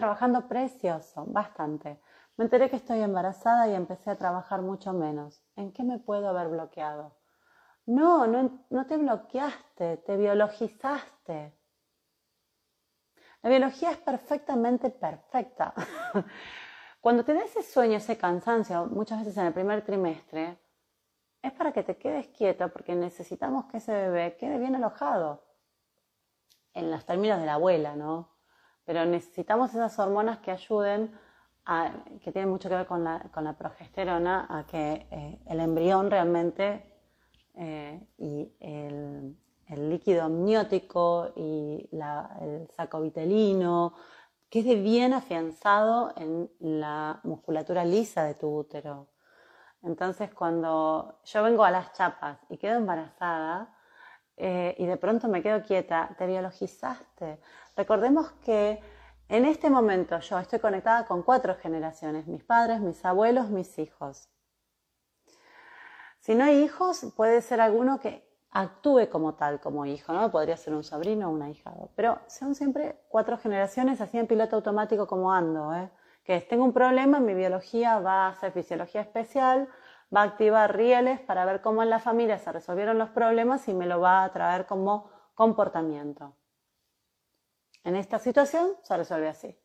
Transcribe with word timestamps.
trabajando 0.00 0.48
precioso, 0.48 1.26
bastante. 1.26 2.00
Me 2.38 2.44
enteré 2.44 2.70
que 2.70 2.76
estoy 2.76 3.00
embarazada 3.02 3.68
y 3.68 3.74
empecé 3.74 4.10
a 4.10 4.16
trabajar 4.16 4.62
mucho 4.62 4.94
menos. 4.94 5.42
¿En 5.56 5.72
qué 5.72 5.84
me 5.84 5.98
puedo 5.98 6.30
haber 6.30 6.48
bloqueado? 6.48 7.14
No, 7.84 8.26
no, 8.26 8.64
no 8.70 8.86
te 8.86 8.96
bloqueaste, 8.96 9.98
te 9.98 10.16
biologizaste. 10.16 11.54
La 13.42 13.50
biología 13.50 13.90
es 13.90 13.98
perfectamente 13.98 14.88
perfecta. 14.88 15.74
Cuando 17.02 17.22
te 17.22 17.34
da 17.34 17.44
ese 17.44 17.62
sueño, 17.62 17.98
ese 17.98 18.16
cansancio, 18.16 18.86
muchas 18.86 19.18
veces 19.18 19.36
en 19.36 19.46
el 19.46 19.52
primer 19.52 19.84
trimestre, 19.84 20.58
es 21.42 21.52
para 21.52 21.72
que 21.72 21.82
te 21.82 21.98
quedes 21.98 22.28
quieto 22.28 22.72
porque 22.72 22.94
necesitamos 22.94 23.66
que 23.66 23.76
ese 23.76 23.92
bebé 23.92 24.38
quede 24.38 24.58
bien 24.58 24.76
alojado. 24.76 25.44
En 26.72 26.90
los 26.90 27.04
términos 27.04 27.38
de 27.38 27.44
la 27.44 27.54
abuela, 27.54 27.96
¿no? 27.96 28.29
Pero 28.90 29.06
necesitamos 29.06 29.70
esas 29.70 29.96
hormonas 30.00 30.40
que 30.40 30.50
ayuden, 30.50 31.16
a, 31.64 31.92
que 32.24 32.32
tienen 32.32 32.50
mucho 32.50 32.68
que 32.68 32.74
ver 32.74 32.86
con 32.88 33.04
la, 33.04 33.20
con 33.32 33.44
la 33.44 33.56
progesterona, 33.56 34.48
a 34.50 34.66
que 34.66 35.06
eh, 35.12 35.38
el 35.46 35.60
embrión 35.60 36.10
realmente 36.10 36.92
eh, 37.54 38.04
y 38.18 38.52
el, 38.58 39.36
líquido 39.68 40.24
amniótico 40.24 41.30
y 41.36 41.88
el 41.92 42.68
saco 42.76 43.00
vitelino, 43.00 43.94
quede 44.48 44.74
bien 44.74 45.12
afianzado 45.12 46.12
en 46.16 46.50
la 46.58 47.20
musculatura 47.22 47.84
lisa 47.84 48.24
de 48.24 48.34
tu 48.34 48.48
útero. 48.48 49.06
Entonces, 49.84 50.34
cuando 50.34 51.20
yo 51.26 51.44
vengo 51.44 51.62
a 51.62 51.70
las 51.70 51.92
chapas 51.92 52.40
y 52.48 52.58
quedo 52.58 52.74
embarazada 52.74 53.72
eh, 54.42 54.74
y 54.78 54.86
de 54.86 54.96
pronto 54.96 55.28
me 55.28 55.42
quedo 55.42 55.62
quieta, 55.62 56.14
te 56.16 56.26
biologizaste. 56.26 57.38
Recordemos 57.76 58.32
que 58.42 58.80
en 59.28 59.44
este 59.44 59.68
momento 59.68 60.18
yo 60.18 60.38
estoy 60.38 60.60
conectada 60.60 61.04
con 61.04 61.22
cuatro 61.22 61.54
generaciones, 61.56 62.26
mis 62.26 62.42
padres, 62.42 62.80
mis 62.80 63.04
abuelos, 63.04 63.50
mis 63.50 63.78
hijos. 63.78 64.30
Si 66.20 66.34
no 66.34 66.44
hay 66.44 66.62
hijos, 66.62 67.12
puede 67.14 67.42
ser 67.42 67.60
alguno 67.60 68.00
que 68.00 68.26
actúe 68.52 69.10
como 69.10 69.34
tal, 69.34 69.60
como 69.60 69.84
hijo, 69.84 70.14
¿no? 70.14 70.30
Podría 70.30 70.56
ser 70.56 70.72
un 70.72 70.84
sobrino 70.84 71.28
o 71.28 71.32
un 71.32 71.42
ahijado. 71.42 71.90
Pero 71.94 72.18
son 72.26 72.54
siempre 72.54 72.96
cuatro 73.10 73.36
generaciones 73.36 74.00
así 74.00 74.16
en 74.16 74.26
piloto 74.26 74.56
automático 74.56 75.06
como 75.06 75.32
ando, 75.32 75.74
¿eh? 75.74 75.90
Que 76.24 76.40
tengo 76.40 76.64
un 76.64 76.72
problema, 76.72 77.20
mi 77.20 77.34
biología 77.34 77.98
va 78.00 78.26
a 78.26 78.28
hacer 78.30 78.52
fisiología 78.52 79.02
especial, 79.02 79.68
va 80.14 80.22
a 80.22 80.24
activar 80.24 80.76
rieles 80.76 81.20
para 81.20 81.44
ver 81.44 81.60
cómo 81.60 81.82
en 81.82 81.90
la 81.90 81.98
familia 81.98 82.38
se 82.38 82.52
resolvieron 82.52 82.98
los 82.98 83.10
problemas 83.10 83.68
y 83.68 83.74
me 83.74 83.86
lo 83.86 84.00
va 84.00 84.24
a 84.24 84.32
traer 84.32 84.66
como 84.66 85.10
comportamiento. 85.34 86.36
En 87.84 87.96
esta 87.96 88.18
situación 88.18 88.72
se 88.82 88.96
resuelve 88.96 89.28
así. 89.28 89.58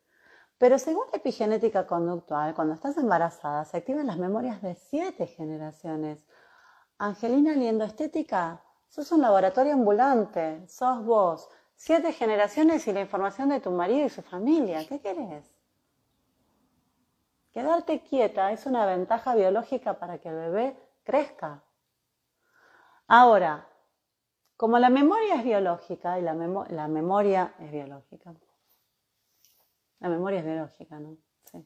Pero 0.58 0.80
según 0.80 1.06
la 1.12 1.18
epigenética 1.18 1.86
conductual, 1.86 2.56
cuando 2.56 2.76
estás 2.76 2.98
embarazada, 2.98 3.66
se 3.66 3.78
activan 3.78 4.08
las 4.08 4.18
memorias 4.18 4.62
de 4.62 4.76
siete 4.76 5.28
generaciones. 5.28 6.26
Angelina 6.98 7.54
Liendo 7.54 7.84
Estética 7.84 8.62
Sos 8.96 9.12
un 9.12 9.22
laboratorio 9.22 9.74
ambulante, 9.74 10.66
sos 10.70 11.04
vos, 11.04 11.50
siete 11.76 12.14
generaciones 12.14 12.88
y 12.88 12.94
la 12.94 13.02
información 13.02 13.50
de 13.50 13.60
tu 13.60 13.70
marido 13.72 14.06
y 14.06 14.10
su 14.10 14.22
familia. 14.22 14.88
¿Qué 14.88 15.02
querés? 15.02 15.55
Quedarte 17.56 18.02
quieta 18.02 18.52
es 18.52 18.66
una 18.66 18.86
ventaja 18.86 19.34
biológica 19.34 19.98
para 19.98 20.18
que 20.18 20.28
el 20.28 20.36
bebé 20.36 20.76
crezca. 21.06 21.64
Ahora, 23.08 23.66
como 24.58 24.78
la 24.78 24.90
memoria 24.90 25.36
es 25.36 25.46
biológica 25.46 26.20
y 26.20 26.22
la, 26.22 26.34
memoria 26.34 27.54
es 27.62 27.72
biológica. 27.72 28.34
La 30.02 30.10
memoria 30.10 30.40
es 30.40 30.46
biológica, 30.46 31.00
¿no? 31.00 31.16
Sí. 31.46 31.66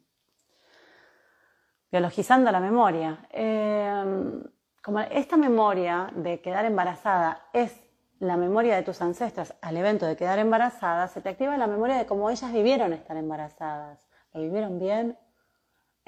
Biologizando 1.91 2.51
la 2.51 2.59
memoria. 2.59 3.27
Eh, 3.31 4.43
como 4.83 4.99
esta 4.99 5.37
memoria 5.37 6.11
de 6.15 6.39
quedar 6.39 6.65
embarazada 6.65 7.47
es 7.51 7.81
la 8.19 8.37
memoria 8.37 8.75
de 8.75 8.83
tus 8.83 9.01
ancestras 9.01 9.55
al 9.59 9.75
evento 9.75 10.05
de 10.05 10.15
quedar 10.15 10.37
embarazada, 10.37 11.07
se 11.07 11.19
te 11.19 11.29
activa 11.29 11.57
la 11.57 11.65
memoria 11.65 11.97
de 11.97 12.05
cómo 12.05 12.29
ellas 12.29 12.53
vivieron 12.53 12.93
estar 12.93 13.17
embarazadas. 13.17 14.07
¿Lo 14.33 14.41
vivieron 14.41 14.77
bien? 14.77 15.17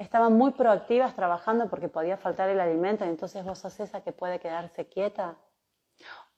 Estaban 0.02 0.32
muy 0.32 0.50
proactivas 0.50 1.14
trabajando 1.14 1.70
porque 1.70 1.88
podía 1.88 2.16
faltar 2.16 2.50
el 2.50 2.58
alimento 2.58 3.04
y 3.04 3.08
entonces 3.08 3.44
vos 3.44 3.58
sos 3.58 3.78
esa 3.78 4.00
que 4.00 4.12
puede 4.12 4.40
quedarse 4.40 4.88
quieta. 4.88 5.36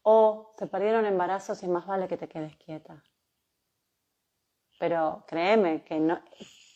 O 0.03 0.53
se 0.59 0.67
perdieron 0.67 1.07
embarazos 1.07 1.63
y 1.63 1.69
más 1.69 1.87
vale 1.87 2.07
que 2.07 2.19
te 2.19 2.29
quedes 2.29 2.55
quieta. 2.57 3.03
Pero 4.79 5.25
créeme 5.27 5.83
que 5.83 5.97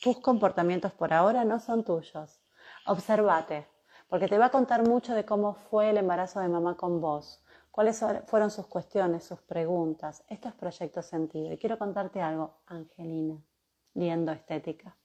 tus 0.03 0.19
comportamientos 0.21 0.93
por 0.93 1.12
ahora 1.12 1.44
no 1.44 1.60
son 1.60 1.84
tuyos. 1.84 2.41
Observate 2.87 3.69
porque 4.09 4.27
te 4.27 4.38
va 4.38 4.47
a 4.47 4.50
contar 4.50 4.88
mucho 4.88 5.15
de 5.15 5.27
cómo 5.27 5.53
fue 5.53 5.91
el 5.91 5.98
embarazo 5.98 6.41
de 6.41 6.48
mamá 6.48 6.75
con 6.78 7.03
vos, 7.03 7.44
cuáles 7.71 8.03
fueron 8.25 8.50
sus 8.50 8.66
cuestiones, 8.66 9.25
sus 9.25 9.43
preguntas. 9.43 10.25
Esto 10.27 10.48
es 10.48 10.54
Proyecto 10.54 11.03
Sentido. 11.03 11.53
Y 11.53 11.59
quiero 11.59 11.77
contarte 11.77 12.22
algo, 12.22 12.62
Angelina, 12.66 13.44
viendo 13.93 14.32
estética. 14.32 14.97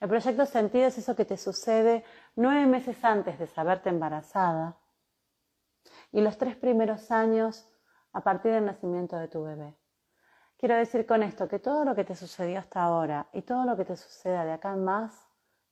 El 0.00 0.08
Proyecto 0.08 0.46
Sentido 0.46 0.86
es 0.86 0.98
eso 0.98 1.16
que 1.16 1.24
te 1.24 1.36
sucede 1.36 2.04
nueve 2.36 2.66
meses 2.66 3.02
antes 3.04 3.38
de 3.38 3.46
saberte 3.46 3.88
embarazada 3.88 4.76
y 6.12 6.20
los 6.20 6.38
tres 6.38 6.56
primeros 6.56 7.10
años 7.10 7.68
a 8.12 8.22
partir 8.22 8.52
del 8.52 8.66
nacimiento 8.66 9.16
de 9.16 9.28
tu 9.28 9.42
bebé. 9.42 9.76
Quiero 10.56 10.76
decir 10.76 11.04
con 11.06 11.22
esto 11.22 11.48
que 11.48 11.58
todo 11.58 11.84
lo 11.84 11.94
que 11.94 12.04
te 12.04 12.14
sucedió 12.14 12.58
hasta 12.58 12.82
ahora 12.82 13.28
y 13.32 13.42
todo 13.42 13.64
lo 13.64 13.76
que 13.76 13.84
te 13.84 13.96
suceda 13.96 14.44
de 14.44 14.52
acá 14.52 14.72
en 14.72 14.84
más 14.84 15.28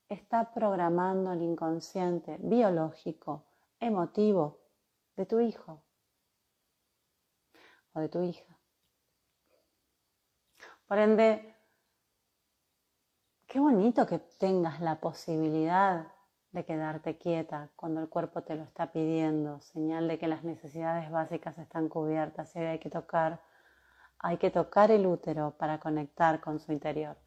está 0.08 0.52
programando 0.52 1.32
el 1.32 1.42
inconsciente 1.42 2.36
biológico, 2.40 3.46
emotivo 3.80 4.60
de 5.16 5.26
tu 5.26 5.40
hijo 5.40 5.82
o 7.94 8.00
de 8.00 8.08
tu 8.08 8.22
hija. 8.22 8.58
Por 10.86 10.98
ende, 10.98 11.51
qué 13.52 13.60
bonito 13.60 14.06
que 14.06 14.18
tengas 14.18 14.80
la 14.80 14.98
posibilidad 14.98 16.06
de 16.52 16.64
quedarte 16.64 17.18
quieta 17.18 17.68
cuando 17.76 18.00
el 18.00 18.08
cuerpo 18.08 18.42
te 18.42 18.54
lo 18.54 18.62
está 18.62 18.92
pidiendo, 18.92 19.60
señal 19.60 20.08
de 20.08 20.18
que 20.18 20.26
las 20.26 20.42
necesidades 20.42 21.10
básicas 21.10 21.58
están 21.58 21.90
cubiertas 21.90 22.56
y 22.56 22.60
hay 22.60 22.78
que 22.78 22.88
tocar, 22.88 23.42
hay 24.18 24.38
que 24.38 24.50
tocar 24.50 24.90
el 24.90 25.06
útero 25.06 25.54
para 25.58 25.80
conectar 25.80 26.40
con 26.40 26.60
su 26.60 26.72
interior. 26.72 27.18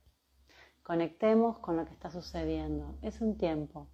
Conectemos 0.81 1.59
con 1.59 1.78
lo 1.78 1.86
que 1.86 1.94
está 1.94 2.09
sucediendo. 2.09 2.97
Es 3.03 3.22
un 3.22 3.38
tiempo. 3.38 3.88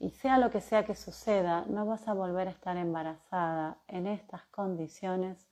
Y 0.00 0.10
sea 0.10 0.38
lo 0.38 0.50
que 0.50 0.60
sea 0.60 0.84
que 0.84 0.96
suceda, 0.96 1.66
no 1.68 1.86
vas 1.86 2.08
a 2.08 2.14
volver 2.14 2.48
a 2.48 2.50
estar 2.50 2.76
embarazada 2.78 3.78
en 3.86 4.08
estas 4.08 4.42
condiciones 4.46 5.48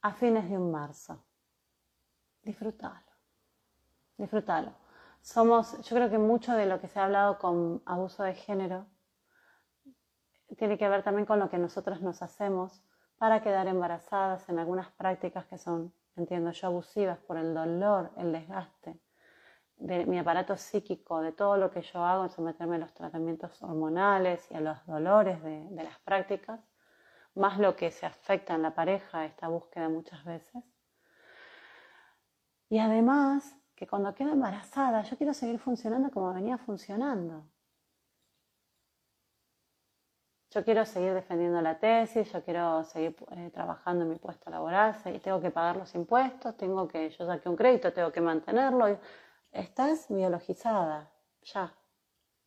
a 0.00 0.14
fines 0.14 0.48
de 0.48 0.56
un 0.56 0.72
marzo. 0.72 1.22
Disfrútalo. 2.42 3.12
Disfrútalo. 4.16 4.83
Somos, 5.24 5.80
yo 5.80 5.96
creo 5.96 6.10
que 6.10 6.18
mucho 6.18 6.52
de 6.52 6.66
lo 6.66 6.82
que 6.82 6.86
se 6.86 7.00
ha 7.00 7.04
hablado 7.04 7.38
con 7.38 7.82
abuso 7.86 8.22
de 8.24 8.34
género 8.34 8.86
tiene 10.58 10.76
que 10.76 10.86
ver 10.86 11.02
también 11.02 11.24
con 11.24 11.38
lo 11.38 11.48
que 11.48 11.56
nosotros 11.56 12.02
nos 12.02 12.20
hacemos 12.20 12.82
para 13.16 13.40
quedar 13.40 13.66
embarazadas 13.66 14.46
en 14.50 14.58
algunas 14.58 14.90
prácticas 14.90 15.46
que 15.46 15.56
son, 15.56 15.94
entiendo 16.14 16.50
yo, 16.50 16.66
abusivas 16.66 17.18
por 17.20 17.38
el 17.38 17.54
dolor, 17.54 18.12
el 18.18 18.32
desgaste 18.32 19.00
de 19.76 20.04
mi 20.04 20.18
aparato 20.18 20.58
psíquico, 20.58 21.22
de 21.22 21.32
todo 21.32 21.56
lo 21.56 21.70
que 21.70 21.80
yo 21.80 22.04
hago 22.04 22.24
en 22.24 22.30
someterme 22.30 22.76
a 22.76 22.80
los 22.80 22.92
tratamientos 22.92 23.62
hormonales 23.62 24.46
y 24.50 24.54
a 24.56 24.60
los 24.60 24.84
dolores 24.84 25.42
de, 25.42 25.66
de 25.70 25.84
las 25.84 25.98
prácticas, 26.00 26.60
más 27.34 27.58
lo 27.58 27.74
que 27.76 27.90
se 27.90 28.04
afecta 28.04 28.54
en 28.54 28.60
la 28.60 28.74
pareja, 28.74 29.24
esta 29.24 29.48
búsqueda 29.48 29.88
muchas 29.88 30.22
veces. 30.26 30.62
Y 32.68 32.78
además, 32.78 33.56
que 33.74 33.86
cuando 33.86 34.14
quedo 34.14 34.32
embarazada, 34.32 35.02
yo 35.02 35.16
quiero 35.16 35.34
seguir 35.34 35.58
funcionando 35.58 36.10
como 36.10 36.32
venía 36.32 36.58
funcionando. 36.58 37.44
Yo 40.50 40.64
quiero 40.64 40.86
seguir 40.86 41.14
defendiendo 41.14 41.60
la 41.60 41.80
tesis, 41.80 42.32
yo 42.32 42.44
quiero 42.44 42.84
seguir 42.84 43.16
eh, 43.32 43.50
trabajando 43.52 44.04
en 44.04 44.10
mi 44.10 44.16
puesto 44.16 44.50
laboral, 44.50 44.94
tengo 45.20 45.40
que 45.40 45.50
pagar 45.50 45.76
los 45.76 45.92
impuestos, 45.96 46.56
tengo 46.56 46.86
que, 46.86 47.10
yo 47.10 47.26
saqué 47.26 47.48
un 47.48 47.56
crédito, 47.56 47.92
tengo 47.92 48.12
que 48.12 48.20
mantenerlo. 48.20 48.96
Estás 49.50 50.06
biologizada, 50.08 51.10
ya. 51.42 51.74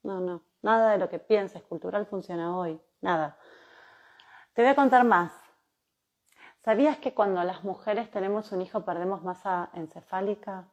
No, 0.03 0.21
no. 0.21 0.41
Nada 0.62 0.91
de 0.91 1.00
lo 1.00 1.09
que 1.09 1.19
pienses 1.19 1.62
cultural 1.63 2.06
funciona 2.06 2.57
hoy. 2.57 2.80
Nada. 3.01 3.38
Te 4.53 4.62
voy 4.62 4.71
a 4.71 4.75
contar 4.75 5.03
más. 5.03 5.33
¿Sabías 6.63 6.97
que 7.00 7.13
cuando 7.13 7.44
las 7.44 7.65
mujeres 7.65 8.09
tenemos 8.09 8.53
un 8.53 8.62
hijo 8.62 8.85
perdemos 8.85 9.21
masa 9.21 9.69
encefálica? 9.73 10.68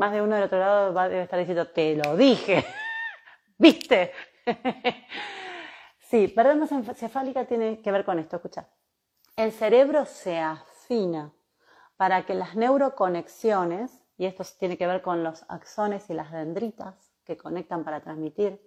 Más 0.00 0.12
de 0.12 0.22
uno 0.22 0.34
del 0.34 0.44
otro 0.44 0.58
lado 0.58 0.94
va, 0.94 1.10
debe 1.10 1.24
estar 1.24 1.38
diciendo, 1.38 1.68
te 1.68 1.94
lo 1.94 2.16
dije. 2.16 2.64
¿Viste? 3.58 4.14
sí, 6.00 6.26
perder 6.28 6.56
masa 6.56 6.76
encefálica 6.76 7.44
tiene 7.44 7.82
que 7.82 7.92
ver 7.92 8.06
con 8.06 8.18
esto. 8.18 8.36
Escucha. 8.36 8.66
El 9.36 9.52
cerebro 9.52 10.06
se 10.06 10.38
afina 10.38 11.34
para 11.98 12.24
que 12.24 12.32
las 12.32 12.56
neuroconexiones 12.56 14.02
y 14.16 14.24
esto 14.24 14.42
tiene 14.58 14.78
que 14.78 14.86
ver 14.86 15.02
con 15.02 15.22
los 15.22 15.44
axones 15.50 16.08
y 16.08 16.14
las 16.14 16.32
dendritas 16.32 17.12
que 17.26 17.36
conectan 17.36 17.84
para 17.84 18.00
transmitir 18.00 18.58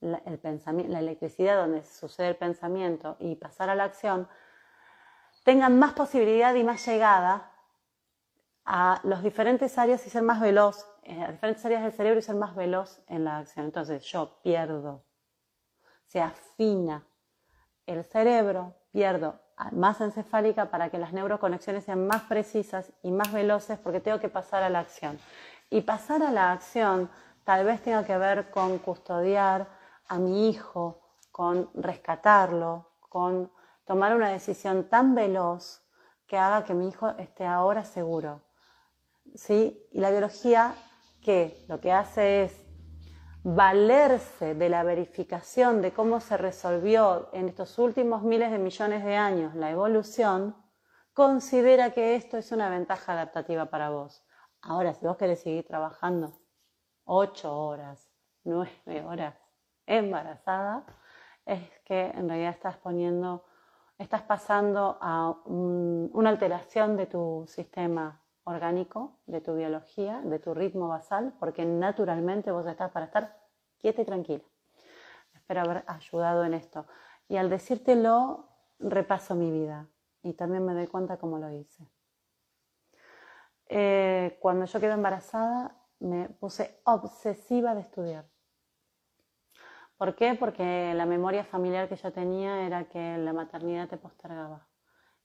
la, 0.00 0.22
el 0.26 0.40
pensamiento, 0.40 0.92
la 0.92 0.98
electricidad 0.98 1.56
donde 1.56 1.84
sucede 1.84 2.30
el 2.30 2.36
pensamiento 2.36 3.16
y 3.20 3.36
pasar 3.36 3.70
a 3.70 3.76
la 3.76 3.84
acción, 3.84 4.26
tengan 5.44 5.78
más 5.78 5.92
posibilidad 5.92 6.52
y 6.56 6.64
más 6.64 6.84
llegada 6.84 7.53
a 8.64 9.00
las 9.04 9.22
diferentes 9.22 9.76
áreas 9.78 10.06
y 10.06 10.10
ser 10.10 10.22
más 10.22 10.40
veloz, 10.40 10.86
eh, 11.02 11.22
a 11.22 11.32
diferentes 11.32 11.64
áreas 11.64 11.82
del 11.82 11.92
cerebro 11.92 12.18
y 12.18 12.22
ser 12.22 12.36
más 12.36 12.54
veloz 12.54 13.00
en 13.08 13.24
la 13.24 13.38
acción. 13.38 13.66
Entonces 13.66 14.04
yo 14.04 14.40
pierdo, 14.42 15.04
se 16.06 16.20
afina 16.20 17.06
el 17.86 18.04
cerebro, 18.04 18.74
pierdo 18.90 19.40
más 19.72 20.00
encefálica 20.00 20.66
para 20.70 20.90
que 20.90 20.98
las 20.98 21.12
neuroconexiones 21.12 21.84
sean 21.84 22.06
más 22.06 22.22
precisas 22.22 22.92
y 23.02 23.10
más 23.10 23.32
veloces 23.32 23.78
porque 23.78 24.00
tengo 24.00 24.18
que 24.18 24.28
pasar 24.28 24.62
a 24.62 24.70
la 24.70 24.80
acción. 24.80 25.18
Y 25.70 25.82
pasar 25.82 26.22
a 26.22 26.30
la 26.30 26.52
acción 26.52 27.10
tal 27.44 27.64
vez 27.64 27.82
tenga 27.82 28.04
que 28.04 28.16
ver 28.16 28.50
con 28.50 28.78
custodiar 28.78 29.68
a 30.08 30.18
mi 30.18 30.48
hijo, 30.48 31.00
con 31.30 31.70
rescatarlo, 31.74 32.90
con 33.00 33.50
tomar 33.84 34.14
una 34.14 34.28
decisión 34.28 34.88
tan 34.88 35.14
veloz 35.14 35.82
que 36.26 36.38
haga 36.38 36.64
que 36.64 36.74
mi 36.74 36.88
hijo 36.88 37.10
esté 37.18 37.46
ahora 37.46 37.84
seguro. 37.84 38.40
¿Sí? 39.34 39.88
Y 39.90 40.00
la 40.00 40.10
biología, 40.10 40.74
que 41.22 41.64
lo 41.68 41.80
que 41.80 41.92
hace 41.92 42.44
es 42.44 42.64
valerse 43.42 44.54
de 44.54 44.68
la 44.68 44.84
verificación 44.84 45.82
de 45.82 45.92
cómo 45.92 46.20
se 46.20 46.36
resolvió 46.36 47.28
en 47.32 47.48
estos 47.48 47.78
últimos 47.78 48.22
miles 48.22 48.50
de 48.50 48.58
millones 48.58 49.04
de 49.04 49.16
años 49.16 49.54
la 49.54 49.70
evolución, 49.70 50.56
considera 51.12 51.90
que 51.90 52.14
esto 52.14 52.38
es 52.38 52.52
una 52.52 52.70
ventaja 52.70 53.12
adaptativa 53.12 53.66
para 53.66 53.90
vos. 53.90 54.24
Ahora, 54.62 54.94
si 54.94 55.04
vos 55.04 55.16
querés 55.16 55.40
seguir 55.40 55.66
trabajando 55.66 56.40
ocho 57.04 57.54
horas, 57.54 58.10
nueve 58.44 59.04
horas 59.04 59.34
embarazada, 59.86 60.86
es 61.44 61.60
que 61.84 62.06
en 62.06 62.28
realidad 62.28 62.52
estás 62.52 62.78
poniendo, 62.78 63.44
estás 63.98 64.22
pasando 64.22 64.96
a 65.00 65.30
una 65.44 66.30
alteración 66.30 66.96
de 66.96 67.06
tu 67.06 67.44
sistema 67.46 68.23
orgánico, 68.44 69.18
de 69.26 69.40
tu 69.40 69.54
biología, 69.54 70.20
de 70.20 70.38
tu 70.38 70.54
ritmo 70.54 70.88
basal, 70.88 71.34
porque 71.40 71.64
naturalmente 71.64 72.50
vos 72.50 72.66
estás 72.66 72.90
para 72.90 73.06
estar 73.06 73.36
quieta 73.78 74.02
y 74.02 74.04
tranquila. 74.04 74.44
Espero 75.34 75.60
haber 75.62 75.84
ayudado 75.86 76.44
en 76.44 76.54
esto. 76.54 76.86
Y 77.28 77.36
al 77.36 77.50
decírtelo, 77.50 78.48
repaso 78.78 79.34
mi 79.34 79.50
vida 79.50 79.88
y 80.22 80.34
también 80.34 80.64
me 80.64 80.74
doy 80.74 80.86
cuenta 80.86 81.18
cómo 81.18 81.38
lo 81.38 81.50
hice. 81.50 81.86
Eh, 83.66 84.38
cuando 84.40 84.66
yo 84.66 84.80
quedé 84.80 84.92
embarazada, 84.92 85.76
me 86.00 86.28
puse 86.28 86.80
obsesiva 86.84 87.74
de 87.74 87.80
estudiar. 87.80 88.26
¿Por 89.96 90.16
qué? 90.16 90.34
Porque 90.34 90.92
la 90.94 91.06
memoria 91.06 91.44
familiar 91.44 91.88
que 91.88 91.96
yo 91.96 92.12
tenía 92.12 92.66
era 92.66 92.88
que 92.88 93.16
la 93.16 93.32
maternidad 93.32 93.88
te 93.88 93.96
postergaba. 93.96 94.66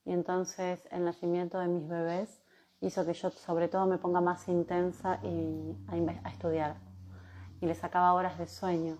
Y 0.05 0.13
entonces 0.13 0.87
el 0.91 1.03
nacimiento 1.03 1.59
de 1.59 1.67
mis 1.67 1.87
bebés 1.87 2.41
hizo 2.81 3.05
que 3.05 3.13
yo 3.13 3.29
sobre 3.29 3.67
todo 3.67 3.85
me 3.85 3.97
ponga 3.97 4.21
más 4.21 4.47
intensa 4.47 5.19
y 5.23 5.75
a, 5.87 6.29
estudiar. 6.29 6.75
Y 7.61 7.65
le 7.65 7.75
sacaba 7.75 8.13
horas 8.13 8.37
de 8.37 8.47
sueño 8.47 8.97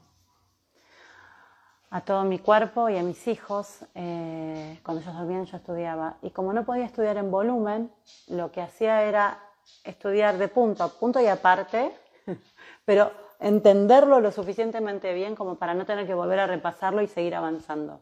a 1.91 2.01
todo 2.01 2.23
mi 2.23 2.39
cuerpo 2.39 2.89
y 2.89 2.97
a 2.97 3.03
mis 3.03 3.27
hijos. 3.27 3.85
Eh, 3.95 4.79
cuando 4.83 5.01
ellos 5.01 5.15
dormían 5.15 5.45
yo 5.45 5.57
estudiaba. 5.57 6.17
Y 6.21 6.31
como 6.31 6.53
no 6.53 6.65
podía 6.65 6.85
estudiar 6.85 7.17
en 7.17 7.31
volumen, 7.31 7.91
lo 8.27 8.51
que 8.51 8.61
hacía 8.61 9.03
era 9.03 9.39
estudiar 9.83 10.37
de 10.37 10.47
punto 10.47 10.83
a 10.83 10.89
punto 10.89 11.21
y 11.21 11.27
aparte, 11.27 11.93
pero 12.85 13.11
entenderlo 13.39 14.19
lo 14.19 14.31
suficientemente 14.31 15.13
bien 15.13 15.35
como 15.35 15.55
para 15.55 15.73
no 15.73 15.85
tener 15.85 16.05
que 16.05 16.13
volver 16.13 16.39
a 16.39 16.47
repasarlo 16.47 17.01
y 17.01 17.07
seguir 17.07 17.35
avanzando. 17.35 18.01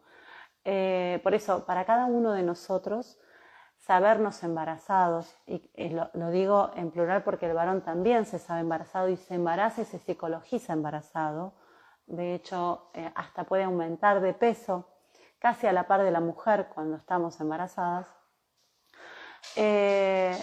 Eh, 0.65 1.19
por 1.23 1.33
eso, 1.33 1.65
para 1.65 1.85
cada 1.85 2.05
uno 2.05 2.33
de 2.33 2.43
nosotros, 2.43 3.19
sabernos 3.79 4.43
embarazados, 4.43 5.33
y 5.45 5.89
lo, 5.89 6.29
digo 6.31 6.71
en 6.75 6.91
plural 6.91 7.23
porque 7.23 7.45
el 7.45 7.53
varón 7.53 7.81
también 7.81 8.25
se 8.25 8.39
sabe 8.39 8.61
embarazado 8.61 9.09
y 9.09 9.17
se 9.17 9.35
embaraza 9.35 9.81
y 9.81 9.85
se 9.85 9.99
psicologiza 9.99 10.73
embarazado, 10.73 11.53
de 12.05 12.35
hecho 12.35 12.89
eh, 12.93 13.11
hasta 13.15 13.45
puede 13.45 13.63
aumentar 13.63 14.21
de 14.21 14.33
peso 14.33 14.85
casi 15.39 15.67
a 15.67 15.73
la 15.73 15.87
par 15.87 16.03
de 16.03 16.11
la 16.11 16.19
mujer 16.19 16.67
cuando 16.73 16.97
estamos 16.97 17.39
embarazadas, 17.39 18.07
eh, 19.55 20.37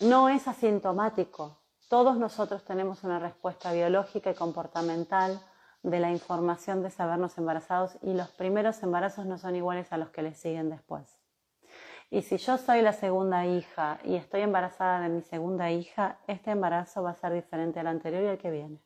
no 0.00 0.28
es 0.28 0.48
asintomático. 0.48 1.58
Todos 1.88 2.16
nosotros 2.16 2.64
tenemos 2.64 3.04
una 3.04 3.18
respuesta 3.18 3.72
biológica 3.72 4.30
y 4.30 4.34
comportamental 4.34 5.40
de 5.82 6.00
la 6.00 6.10
información 6.10 6.82
de 6.82 6.90
sabernos 6.90 7.36
embarazados 7.38 7.98
y 8.02 8.14
los 8.14 8.30
primeros 8.30 8.82
embarazos 8.82 9.26
no 9.26 9.38
son 9.38 9.56
iguales 9.56 9.92
a 9.92 9.98
los 9.98 10.10
que 10.10 10.22
les 10.22 10.38
siguen 10.38 10.70
después. 10.70 11.21
Y 12.12 12.20
si 12.20 12.36
yo 12.36 12.58
soy 12.58 12.82
la 12.82 12.92
segunda 12.92 13.46
hija 13.46 13.98
y 14.04 14.16
estoy 14.16 14.42
embarazada 14.42 15.00
de 15.00 15.08
mi 15.08 15.22
segunda 15.22 15.70
hija, 15.70 16.18
este 16.26 16.50
embarazo 16.50 17.02
va 17.02 17.12
a 17.12 17.14
ser 17.14 17.32
diferente 17.32 17.80
al 17.80 17.86
anterior 17.86 18.22
y 18.22 18.26
al 18.26 18.36
que 18.36 18.50
viene. 18.50 18.82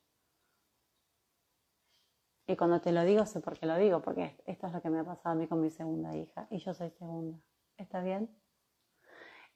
Y 2.47 2.55
cuando 2.55 2.79
te 2.79 2.93
lo 2.93 3.03
digo, 3.03 3.25
sé 3.25 3.41
por 3.41 3.59
qué 3.59 3.65
lo 3.65 3.75
digo, 3.75 4.01
porque 4.01 4.41
esto 4.45 4.67
es 4.67 4.73
lo 4.73 4.81
que 4.81 4.89
me 4.89 4.99
ha 4.99 5.03
pasado 5.03 5.35
a 5.35 5.37
mí 5.37 5.45
con 5.45 5.59
mi 5.59 5.69
segunda 5.69 6.15
hija 6.15 6.47
y 6.49 6.59
yo 6.59 6.73
soy 6.73 6.89
segunda. 6.91 7.37
¿Está 7.75 7.99
bien? 7.99 8.33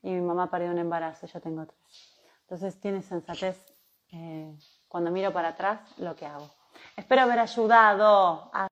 Y 0.02 0.10
mi 0.10 0.20
mamá 0.20 0.50
parió 0.50 0.70
un 0.70 0.76
embarazo, 0.76 1.26
yo 1.26 1.40
tengo 1.40 1.64
tres. 1.64 2.22
Entonces 2.42 2.78
tiene 2.78 3.00
sensatez 3.00 3.74
eh, 4.12 4.54
cuando 4.86 5.10
miro 5.10 5.32
para 5.32 5.48
atrás 5.48 5.98
lo 5.98 6.14
que 6.14 6.26
hago. 6.26 6.50
Espero 6.94 7.22
haber 7.22 7.38
ayudado 7.38 8.50
a 8.52 8.60